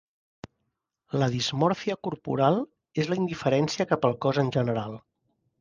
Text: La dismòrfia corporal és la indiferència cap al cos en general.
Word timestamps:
La 1.23 1.27
dismòrfia 1.35 1.97
corporal 2.09 2.59
és 3.05 3.13
la 3.13 3.21
indiferència 3.23 3.89
cap 3.93 4.11
al 4.11 4.21
cos 4.27 4.45
en 4.47 4.55
general. 4.57 4.99